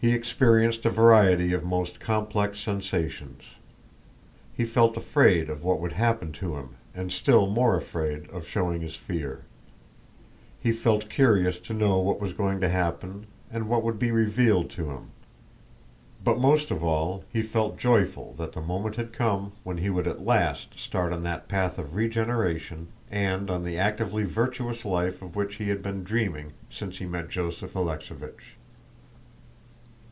He 0.00 0.12
experienced 0.12 0.84
a 0.84 0.90
variety 0.90 1.54
of 1.54 1.64
most 1.64 1.98
complex 1.98 2.60
sensations. 2.60 3.42
He 4.52 4.66
felt 4.66 4.98
afraid 4.98 5.48
of 5.48 5.64
what 5.64 5.80
would 5.80 5.92
happen 5.94 6.30
to 6.32 6.56
him 6.56 6.76
and 6.94 7.10
still 7.10 7.46
more 7.46 7.74
afraid 7.74 8.28
of 8.28 8.46
showing 8.46 8.82
his 8.82 8.96
fear. 8.96 9.46
He 10.60 10.72
felt 10.72 11.08
curious 11.08 11.58
to 11.60 11.72
know 11.72 11.98
what 12.00 12.20
was 12.20 12.34
going 12.34 12.60
to 12.60 12.68
happen 12.68 13.26
and 13.50 13.66
what 13.66 13.82
would 13.82 13.98
be 13.98 14.10
revealed 14.10 14.68
to 14.72 14.90
him; 14.90 15.06
but 16.22 16.38
most 16.38 16.70
of 16.70 16.84
all, 16.84 17.24
he 17.32 17.40
felt 17.40 17.78
joyful 17.78 18.34
that 18.36 18.52
the 18.52 18.60
moment 18.60 18.96
had 18.96 19.10
come 19.10 19.52
when 19.62 19.78
he 19.78 19.88
would 19.88 20.06
at 20.06 20.22
last 20.22 20.78
start 20.78 21.14
on 21.14 21.22
that 21.22 21.48
path 21.48 21.78
of 21.78 21.94
regeneration 21.96 22.88
and 23.10 23.48
on 23.50 23.64
the 23.64 23.78
actively 23.78 24.24
virtuous 24.24 24.84
life 24.84 25.22
of 25.22 25.34
which 25.34 25.54
he 25.54 25.70
had 25.70 25.82
been 25.82 26.04
dreaming 26.04 26.52
since 26.68 26.98
he 26.98 27.06
met 27.06 27.30
Joseph 27.30 27.72
Alexéevich. 27.72 28.58